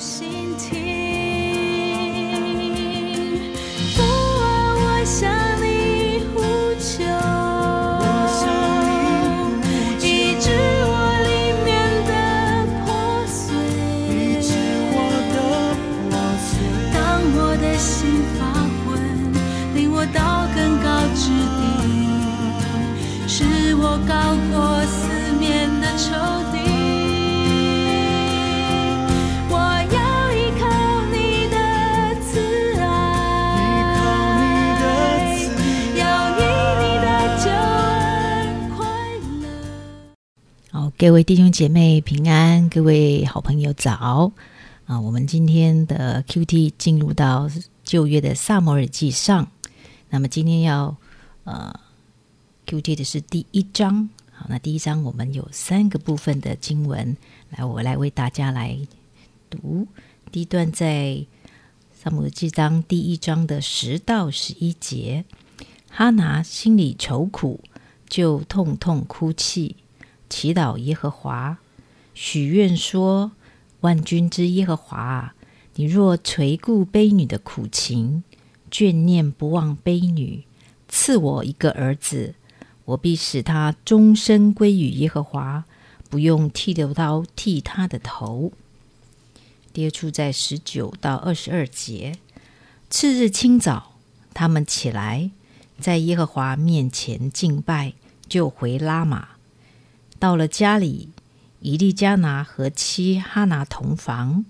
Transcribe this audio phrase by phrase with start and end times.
[0.00, 0.99] 心听。
[41.00, 44.30] 各位弟兄姐妹平安，各位好朋友早
[44.84, 45.00] 啊！
[45.00, 47.50] 我们今天的 QT 进入到
[47.82, 49.50] 旧约的萨摩尔记上，
[50.10, 50.94] 那么今天要
[51.44, 51.74] 呃
[52.66, 54.10] QT 的是第一章。
[54.30, 57.16] 好，那第一章我们有三个部分的经文，
[57.48, 58.78] 来我来为大家来
[59.48, 59.88] 读。
[60.30, 61.24] 第一段在
[61.94, 65.24] 萨姆尔记章第一章的十到十一节，
[65.88, 67.58] 哈拿心里愁苦，
[68.06, 69.76] 就痛痛哭泣。
[70.30, 71.58] 祈祷耶和华，
[72.14, 73.32] 许愿说
[73.82, 75.34] ：“万军之耶和华啊，
[75.74, 78.22] 你若垂顾悲女的苦情，
[78.70, 80.44] 眷念不忘悲女，
[80.88, 82.34] 赐我一个儿子，
[82.84, 85.64] 我必使他终身归于耶和华，
[86.08, 88.52] 不用剃头刀剃他的头。”
[89.72, 92.16] 跌出在十九到二十二节。
[92.88, 93.94] 次日清早，
[94.32, 95.30] 他们起来，
[95.78, 97.94] 在耶和华面前敬拜，
[98.28, 99.39] 就回拉玛。
[100.20, 101.08] 到了家里，
[101.60, 104.44] 以利加拿和妻哈拿同房。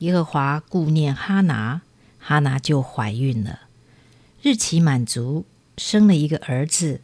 [0.00, 1.80] 耶和华顾念哈拿，
[2.18, 3.60] 哈拿就怀孕了。
[4.42, 5.46] 日期满足，
[5.78, 7.00] 生了一个儿子，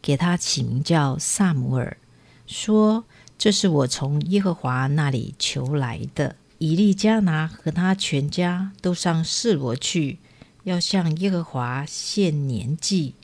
[0.00, 1.98] 给他起名叫萨姆尔，
[2.46, 3.04] 说
[3.36, 10.18] ：“这是我从耶和华那里求来的。”以利加拿和他全家都上示罗去，
[10.62, 13.14] 要向耶和华献年祭，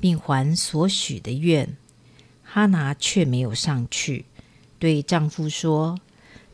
[0.00, 1.76] 并还所许的愿。
[2.52, 4.24] 哈拿却没有上去，
[4.80, 6.00] 对丈夫说：“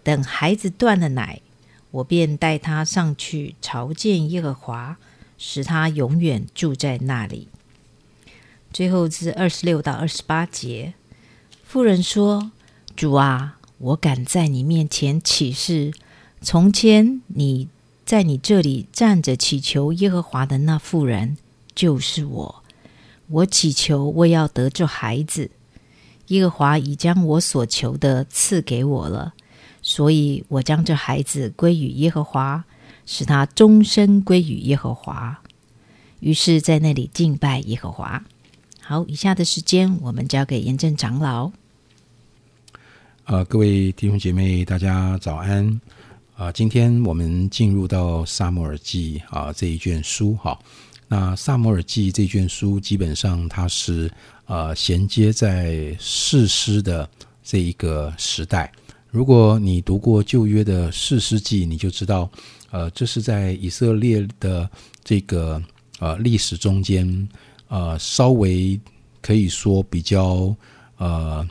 [0.05, 1.41] 等孩子断了奶，
[1.91, 4.99] 我便带他上去朝见耶和华，
[5.39, 7.49] 使他永远住在那里。”
[8.71, 10.93] 最后至二十六到二十八节，
[11.65, 12.53] 妇人说
[12.95, 15.95] ：“主啊，我敢在你面前起誓，
[16.43, 17.69] 从前你
[18.05, 21.39] 在你这里站着祈求耶和华的那妇人，
[21.75, 22.63] 就是我。
[23.29, 25.51] 我祈求我要得这孩子。”
[26.29, 29.35] 耶和华已将我所求的赐给我了，
[29.83, 32.65] 所以我将这孩子归于耶和华，
[33.05, 35.41] 使他终身归于耶和华。
[36.21, 38.25] 于是，在那里敬拜耶和华。
[38.81, 41.53] 好，以下的时间我们交给严正长老。
[43.25, 45.81] 呃，各位弟兄姐妹，大家早安。
[46.37, 50.59] 啊、今天我们进入到萨摩尔记啊这一卷书哈。
[51.09, 54.11] 那萨摩尔记这卷书基本上它是
[54.47, 57.09] 呃衔接在士师的
[57.43, 58.73] 这一个时代。
[59.09, 62.29] 如果你读过旧约的士师记，你就知道，
[62.71, 64.69] 呃，这是在以色列的
[65.03, 65.63] 这个
[66.01, 67.29] 呃历史中间，
[67.69, 68.79] 呃，稍微
[69.23, 70.55] 可以说比较
[70.99, 71.49] 呃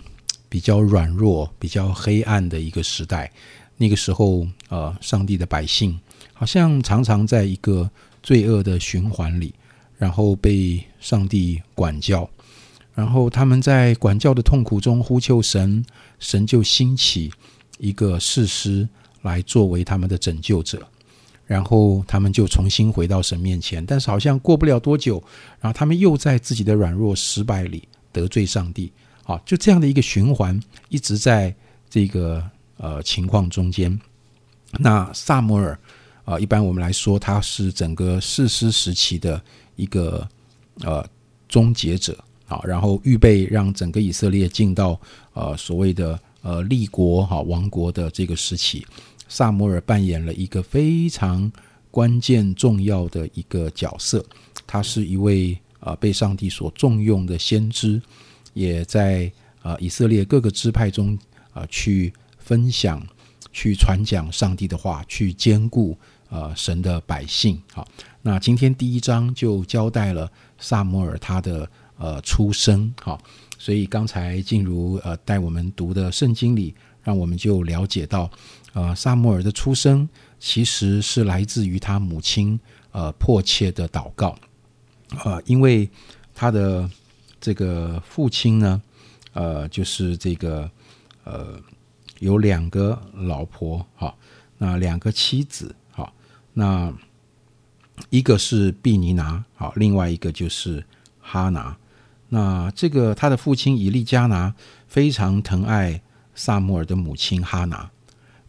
[0.47, 3.31] 比较软弱、比较黑暗的一个时代。
[3.77, 5.99] 那个时候，呃，上帝的百姓
[6.33, 7.89] 好像常常在一个
[8.25, 9.53] 罪恶的循环里，
[9.99, 12.27] 然后被上帝管教，
[12.95, 15.85] 然后他们在管教的痛苦中呼求神，
[16.17, 17.31] 神就兴起
[17.77, 18.89] 一个士师
[19.21, 20.81] 来作为他们的拯救者，
[21.45, 25.23] 然后他们就重新回到神面前，但是好像过不了多久，
[25.61, 28.91] 然后他们又在自己的软弱失败里得罪上帝，
[29.23, 30.59] 好，就这样的一个循环，
[30.89, 31.55] 一直在
[31.87, 32.43] 这个
[32.77, 34.01] 呃情况中间。
[34.79, 35.79] 那萨摩尔
[36.25, 39.41] 啊、一般我们来说，他是整个士师时期的
[39.75, 40.27] 一个
[40.81, 41.07] 呃
[41.47, 44.99] 终结者啊，然后预备让整个以色列进到
[45.33, 48.85] 呃所谓的呃立国哈、王国的这个时期。
[49.27, 51.51] 萨摩尔扮演了一个非常
[51.89, 54.23] 关键重要的一个角色，
[54.67, 58.01] 他是一位呃被上帝所重用的先知，
[58.53, 59.31] 也在
[59.63, 61.17] 呃以色列各个支派中
[61.53, 63.01] 啊、去分享、
[63.51, 65.97] 去传讲上帝的话，去兼顾
[66.35, 67.61] 呃神的百姓。
[67.71, 67.87] 好，
[68.21, 72.93] 那今天第一章就交代了萨摩尔他的呃出生。
[73.01, 73.17] 好，
[73.57, 78.29] 所以刚才进入呃带我们读的圣经里，让我们就了解到，
[78.73, 82.59] 呃萨摩尔的出生其实是来自于他母亲
[82.91, 84.37] 呃迫切的祷告。
[85.23, 85.89] 呃，因为
[86.33, 86.89] 他的
[87.39, 88.81] 这个父亲呢，
[89.31, 90.69] 呃，就是这个
[91.23, 91.57] 呃
[92.19, 94.13] 有两个老婆哈。
[94.57, 95.75] 那两个妻子，
[96.55, 96.91] 那
[98.09, 100.83] 一个是毕尼拿，好，另外一个就是
[101.21, 101.77] 哈拿。
[102.29, 104.55] 那这个他的父亲以利加拿
[104.87, 106.01] 非常疼爱
[106.33, 107.91] 萨摩尔的母亲哈拿。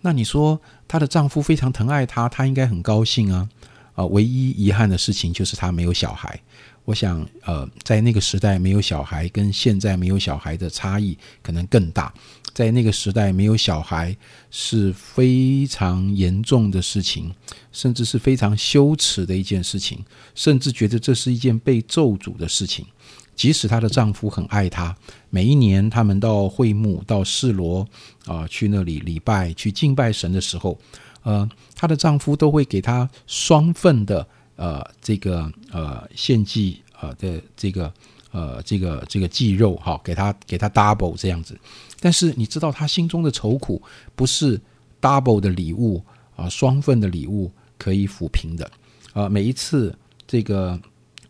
[0.00, 3.48] 那你说她的丈夫非常疼爱她，她应该很高兴啊。
[3.94, 6.40] 啊，唯一遗憾的事情就是她没有小孩。
[6.86, 12.14] 我想，呃，在那个时代没有小孩，跟现在没有小孩的差异可能更大。
[12.54, 14.16] 在那个时代，没有小孩
[14.50, 17.34] 是非常严重的事情，
[17.72, 20.02] 甚至是非常羞耻的一件事情，
[20.34, 22.86] 甚至觉得这是一件被咒诅的事情。
[23.34, 24.96] 即使她的丈夫很爱她，
[25.28, 27.86] 每一年他们到会幕、到示罗
[28.26, 30.78] 啊，去那里礼拜、去敬拜神的时候，
[31.24, 34.26] 呃，她的丈夫都会给她双份的
[34.56, 37.92] 呃这个呃献祭呃的这个
[38.32, 41.58] 呃这个这个祭肉，哈，给他给他 double 这样子。
[42.00, 43.80] 但是你知道他心中的愁苦
[44.14, 44.60] 不是
[45.00, 46.02] double 的礼物
[46.34, 48.70] 啊，双份的礼物可以抚平的
[49.12, 49.28] 啊。
[49.28, 50.78] 每一次这个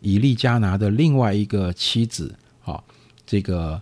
[0.01, 2.33] 以利加拿的另外一个妻子
[2.63, 2.83] 啊，
[3.25, 3.81] 这个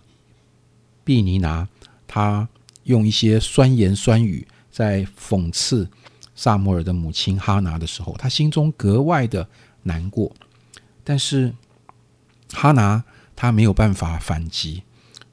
[1.04, 1.68] 毕尼拿，
[2.06, 2.48] 他
[2.84, 5.88] 用一些酸言酸语在讽刺
[6.36, 9.48] 萨摩尔的母亲哈拿的时候，他心中格外的
[9.82, 10.30] 难过。
[11.02, 11.52] 但是
[12.52, 13.02] 哈拿
[13.34, 14.84] 他没有办法反击，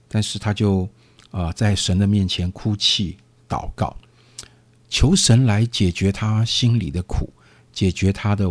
[0.07, 0.89] 但是他就。
[1.33, 3.17] 啊，在神的面前哭泣
[3.49, 3.97] 祷告，
[4.87, 7.27] 求神来解决他心里的苦，
[7.71, 8.47] 解决他的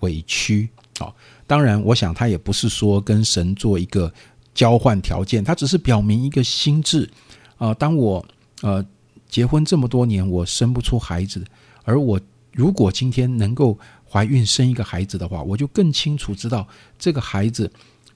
[0.00, 0.68] 委屈。
[0.98, 1.10] 啊，
[1.46, 4.12] 当然，我想他也不是说跟神做一个
[4.52, 7.08] 交换条件，他只是表明一个心智。
[7.56, 8.22] 啊，当我
[8.60, 8.84] 呃
[9.30, 11.42] 结婚这么多年，我生不出孩子，
[11.86, 12.20] 而我
[12.52, 13.78] 如果今天能够
[14.10, 16.66] 怀孕生一个孩子的话，我就更清楚知道
[16.98, 17.70] 这个孩子，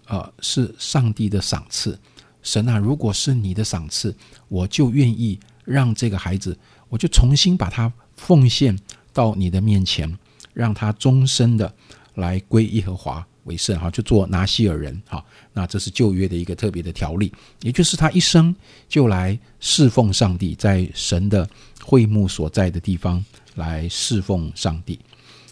[0.06, 1.98] 呃，是上帝的赏赐。
[2.42, 4.14] 神啊，如果是你的赏赐，
[4.48, 6.58] 我就愿意让这个孩子，
[6.88, 8.76] 我就重新把他奉献
[9.12, 10.18] 到你的面前，
[10.52, 11.72] 让他终身的
[12.14, 15.24] 来归耶和华为圣，哈，就做拿西尔人，哈。
[15.52, 17.30] 那这是旧约的一个特别的条例，
[17.60, 18.54] 也就是他一生
[18.88, 21.46] 就来侍奉上帝，在神的
[21.84, 23.22] 会幕所在的地方
[23.54, 24.98] 来侍奉上帝。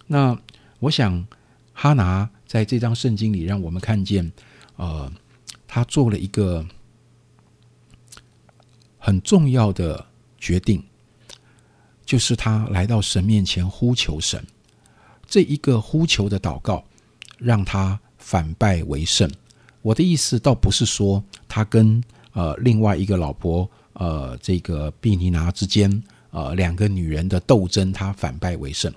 [0.07, 0.39] 那
[0.79, 1.27] 我想，
[1.73, 4.33] 哈拿在这张圣经里，让我们看见，
[4.77, 5.13] 呃，
[5.67, 6.67] 他做了一个。
[9.01, 10.05] 很重要的
[10.39, 10.83] 决定，
[12.05, 14.45] 就是他来到神面前呼求神。
[15.25, 16.85] 这一个呼求的祷告，
[17.39, 19.31] 让他反败为胜。
[19.83, 22.03] 我的意思倒不是说他跟
[22.33, 28.93] 呃另外一个老婆呃这个毕尼拿之间呃两个女人的斗争，他反败为胜。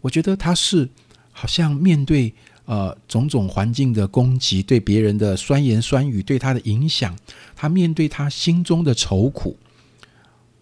[0.00, 0.88] 我觉得他是
[1.32, 2.34] 好像面对。
[2.68, 7.16] 呃，种种环境的攻击，对别人的酸言酸语，对他的影响，
[7.54, 9.56] 他面对他心中的愁苦，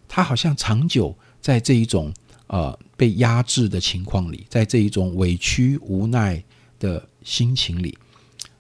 [0.06, 2.12] 他好像长久在这一种
[2.48, 6.44] 呃被压制的情况里，在这一种委屈无奈
[6.78, 7.96] 的心情里，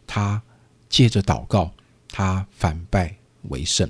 [0.06, 0.40] 他
[0.88, 1.70] 借着祷告，
[2.08, 3.14] 他反败
[3.50, 3.86] 为胜，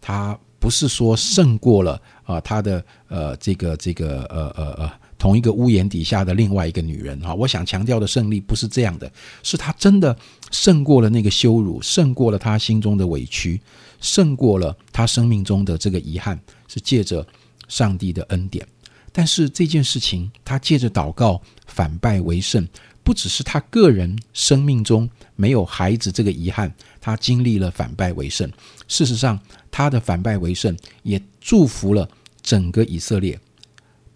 [0.00, 4.92] 他不是说胜过了啊，他的呃这个这个呃呃呃。
[5.18, 9.12] 同一个屋檐底下的另外一个女人哈，我想强调的胜利不是这样的，
[9.42, 10.16] 是他真的
[10.50, 13.60] 胜过了那个羞辱，胜过了他心中的委屈，
[14.00, 17.26] 胜过了他生命中的这个遗憾，是借着
[17.68, 18.66] 上帝的恩典。
[19.12, 22.66] 但是这件事情，他借着祷告反败为胜，
[23.10, 28.48] 不只是他个人生命中没有孩子这个遗憾，他经历了反败为胜。
[28.86, 29.36] 事实上，
[29.68, 32.08] 他的反败为胜也祝福了
[32.40, 33.36] 整个以色列。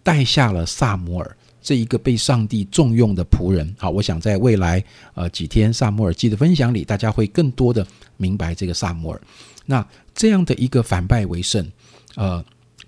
[0.01, 3.75] 带下了萨摩尔这一个被上帝重用的仆人。
[3.77, 4.81] 好，我想在未来
[5.13, 7.85] 呃几天萨摩尔记的分享里，大家会更多的
[8.15, 9.21] 明白这个萨摩尔。
[9.65, 11.69] 那这样的一个反败为胜，
[12.15, 12.41] 呃，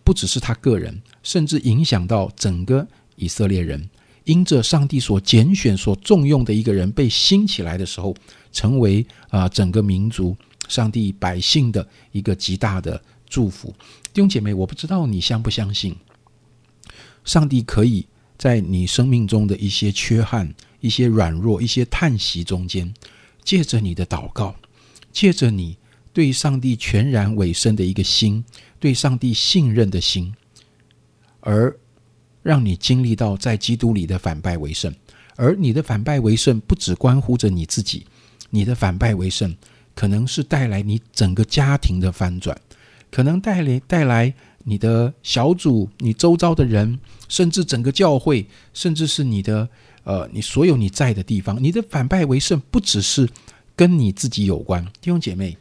[0.05, 2.87] 不只是他个人，甚至影响到整个
[3.17, 3.89] 以色列人。
[4.27, 8.13] 因着上帝所拣选、所重用的一个人被兴起来的时候，
[8.51, 10.35] 成为啊整个民族、
[10.67, 13.73] 上帝百姓的一个极大的祝福。
[14.13, 15.95] 弟兄姐妹，我不知道你相不相信。
[17.23, 18.05] 上帝可以
[18.37, 22.93] 在你生命中的一些缺憾、一些软弱、一些叹息中间，
[23.45, 24.53] 借着你的祷告，
[25.13, 25.77] 借着你
[26.11, 28.43] 对上帝全然委身的一个心，
[28.77, 30.33] 对上帝信任的心，
[31.39, 31.73] 而
[32.47, 34.93] 让你经历到在基督里的反败为胜。
[35.35, 38.05] 而你的反败为胜，不只关乎着你自己，
[38.49, 39.53] 你的反败为胜，
[39.93, 42.57] 可能是带来你整个家庭的翻转，
[43.11, 44.33] 可能带来带来。
[44.69, 46.99] 你的小组、你周遭的人，
[47.29, 49.69] 甚至整个教会，甚至是你的
[50.03, 53.29] 呃，你所有你在的地方，你的反败为胜，不只是
[53.77, 54.83] 跟你自己有关。
[54.99, 55.55] 弟兄姐妹，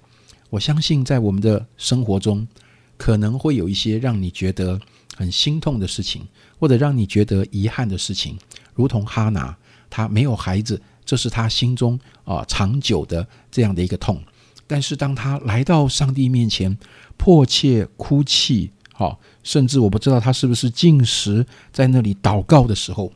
[0.50, 2.48] 我相信在我们的生活中，
[2.96, 4.80] 可能会有一些让你觉得
[5.16, 8.38] 很心痛的事情，或者让你觉得遗憾的事情，
[8.74, 9.56] 如同哈拿，
[9.88, 14.22] 他没有孩子，这是他心中啊长久的这样的一个痛。
[14.66, 16.76] 但是当他来到上帝面前，
[17.16, 23.10] 迫切哭泣，好，甚至我不知道他是不是进食在那里祷告的时候，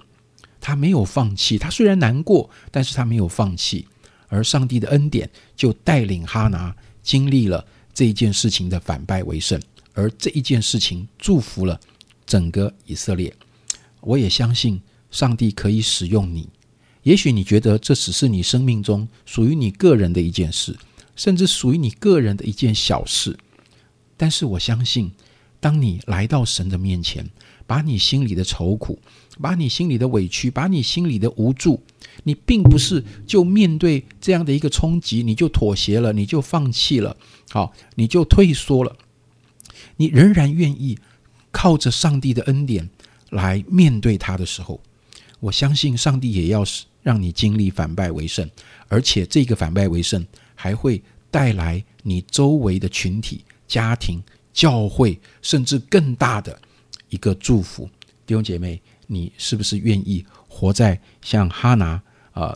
[0.61, 1.59] 他没有放弃。
[1.59, 3.87] 他虽然难过，但是他没有放弃。
[4.28, 9.61] 而上帝的恩典就带领哈拿经历了这一件事情的反败为胜，
[9.92, 11.80] 而这一件事情祝福了
[12.30, 13.34] 整个以色列。
[14.00, 16.49] 我也相信上帝可以使用你。
[17.02, 20.76] 也许你觉得这只是你生命中属于你个人的一件事。
[21.16, 23.37] 甚至属于你个人的一件小事，
[24.16, 25.12] 但是我相信，
[25.58, 27.28] 当你来到神的面前，
[27.66, 28.99] 把你心里的愁苦，
[29.38, 31.82] 把你心里的委屈，把你心里的无助，
[32.25, 37.14] 你并不是就面对这样的一个冲击，你就妥协了，你就放弃了，
[37.50, 38.96] 好，你就退缩了，
[39.99, 40.99] 你仍然愿意
[41.50, 42.88] 靠着上帝的恩典
[43.30, 44.80] 来面对他的时候，
[45.38, 46.64] 我相信上帝也要
[47.02, 48.49] 让你经历反败为胜，
[48.88, 50.26] 而且这个反败为胜。
[50.62, 56.61] 还会带来你周围的群体、家庭、教会，甚至更大的
[57.09, 57.88] 一个祝福。
[58.26, 62.02] 弟兄姐妹，你是不是愿意活在像哈拿
[62.33, 62.54] 啊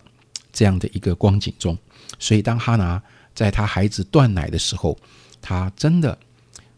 [0.53, 1.79] 这样的一个光景中？
[2.19, 3.03] 所以，当哈拿
[3.35, 4.99] 在他孩子断奶的时候，
[5.41, 6.19] 他真的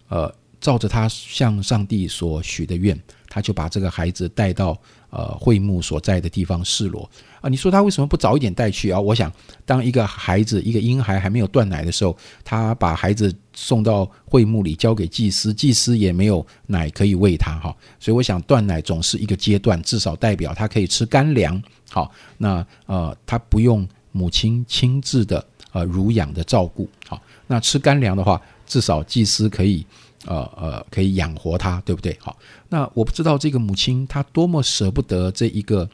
[0.07, 0.33] 呃
[0.67, 4.77] 照着他向上帝所许的愿，他就把这个孩子带到。
[5.11, 7.09] 呃，会幕所在的地方示罗
[7.41, 9.01] 啊，你说他为什么不早一点带去啊？
[9.01, 9.33] 我想，
[9.65, 17.75] 当一个孩子、一个婴孩还没有断奶的时候，他把孩子送到会幕里交给祭司，祭司也没有奶可以喂他哈。
[17.99, 21.63] 所以，我想断奶总是一个阶段，至少代表他可以吃干粮。
[21.89, 25.43] 好，那呃，他不用母亲亲自的
[25.73, 26.87] 呃乳养的照顾。
[27.09, 29.87] 好，那吃干粮的话，至少祭司可以。
[30.27, 32.17] 呃呃，可以养活他，对不对？
[32.21, 32.37] 好，
[32.69, 35.89] 那我不知道这个母亲她多么舍不得这一个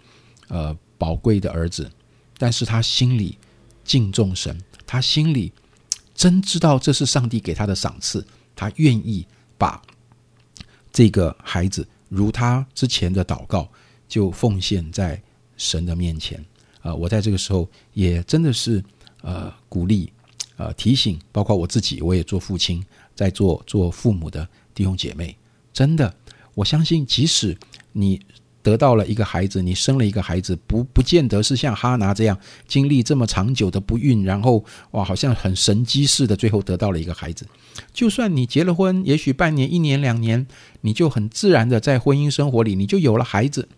[0.49, 1.91] 呃宝贵的儿子，
[2.39, 3.39] 但是她心里
[3.85, 5.53] 敬重神，她心里
[6.15, 9.27] 真知道这是上帝给他的赏赐，她愿意
[9.59, 9.81] 把
[10.93, 13.69] 这个孩子如他之前的祷告，
[14.09, 15.21] 就奉献在
[15.57, 16.45] 神的面前。
[16.83, 18.83] 啊，我在这个时候也真的是
[19.23, 20.13] 呃鼓励
[20.57, 22.85] 呃提醒，包括我自己，我也做父亲。
[23.15, 25.37] 在做做父母的弟兄姐妹，
[25.73, 26.15] 真的，
[26.55, 27.57] 我相信，即使
[27.93, 28.21] 你
[28.63, 32.39] 得到了一个孩子，你生了一个孩子，不不见得是像哈拿这样
[32.69, 37.47] 经历这么长久的不孕，然后哇，好像很神机似的，最后得到了一个孩子。
[37.93, 40.47] 就算你结了婚，也许半年、一年、两年，
[40.83, 43.69] 你就很自然的在婚姻生活里，你就有了孩子，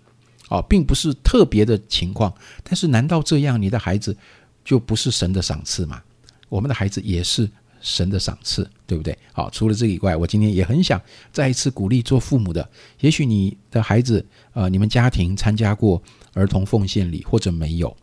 [0.49, 2.33] 哦，并不是特别的情况。
[2.63, 4.17] 但是，难道这样你的孩子
[4.65, 6.03] 就不是神的赏赐吗？
[6.49, 7.51] 我们的孩子也是。
[7.85, 9.17] 神的赏赐，对不对？
[9.31, 11.01] 好，除了这个以外，我今天也很想
[11.31, 12.67] 再一次鼓励做父母的。
[13.01, 14.25] 也许你的孩子，
[14.55, 17.95] 呃，你们家庭参加过儿童奉献礼，或者没有，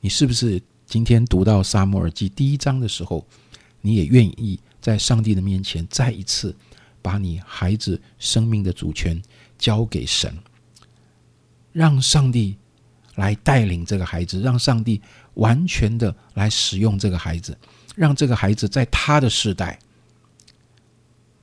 [0.00, 3.24] 你是不是今天读到沙漠耳记第一章的时候，
[3.80, 6.52] 你也愿意在上帝的面前再一次
[7.00, 9.22] 把你孩子生命的主权
[9.56, 10.36] 交给神，
[11.72, 12.56] 让上帝
[13.14, 15.00] 来带领这个孩子，让上帝
[15.34, 17.56] 完全的来使用这个孩子。
[17.94, 19.78] 让这个孩子在他的世代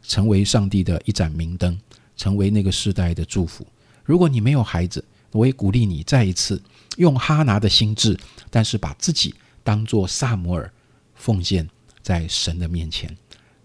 [0.01, 1.77] 成为上帝的一盏明灯，
[2.15, 3.65] 成为那个世代的祝福。
[4.03, 6.61] 如果你没有孩子，我也鼓励你再一次
[6.95, 8.17] 用哈拿的心智，
[8.49, 10.71] 但是把自己当做萨摩尔，
[11.13, 11.67] 奉献
[12.01, 13.15] 在神的面前，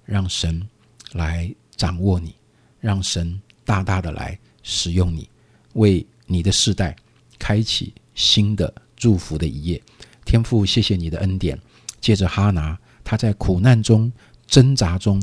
[0.04, 0.68] 让神
[1.12, 2.34] 来掌握你，
[2.80, 5.28] 让神大大的来使用你，
[5.74, 6.96] 为你的世代
[7.38, 9.80] 开启新的祝福的一页。
[10.24, 11.56] 天父，谢谢你的恩典。
[12.02, 14.12] 借着哈拿，他在苦难中、
[14.46, 15.22] 挣扎中、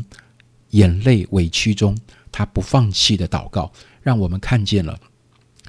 [0.71, 1.95] 眼泪委屈中，
[2.31, 3.71] 他不放弃的祷告，
[4.01, 4.99] 让我们看见了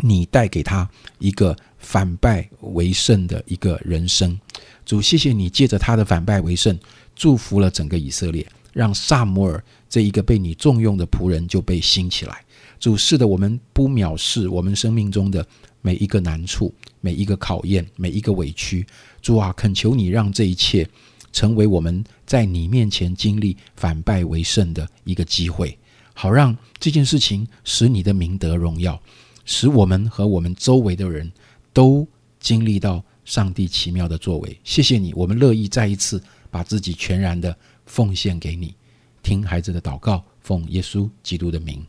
[0.01, 0.89] 你带给他
[1.19, 4.39] 一个反败为胜的一个人生。
[4.87, 6.79] 主，谢谢你借着他的反败为胜，
[7.15, 12.45] 祝福了整个以色列，让萨摩尔这一个被你重用的仆人就被兴起来。
[12.79, 15.47] 主，是的，我们不藐视我们生命中的
[15.83, 18.87] 每一个难处、每一个考验、每一个委屈。
[19.23, 20.89] 主啊，恳求你让这一切
[21.33, 25.79] 成为我们在你面前经历反败为胜的一个机会，
[26.15, 29.01] 好让这件事情使你的名得荣耀，
[29.45, 31.31] 使我们和我们周围的人
[31.73, 32.07] 都
[32.41, 34.59] 经历到上帝奇妙的作为。
[34.65, 38.75] 谢谢你，我们乐意再一次把自己全然的奉献给你。
[39.23, 41.87] 听孩子的祷告，奉耶稣基督的名，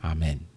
[0.00, 0.47] 阿门。